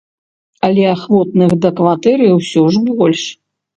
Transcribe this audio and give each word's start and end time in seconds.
Але 0.67 0.85
ахвотных 0.93 1.49
да 1.65 1.69
кватэры 1.81 2.27
ўсё 2.39 2.63
ж 2.77 2.83
больш. 2.91 3.21